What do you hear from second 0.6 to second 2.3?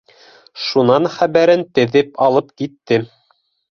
Шунан хәбәрен теҙеп